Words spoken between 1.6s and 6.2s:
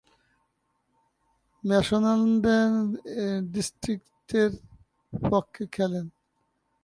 Mashonaland ডিস্ট্রিক্টসের পক্ষে খেলেন।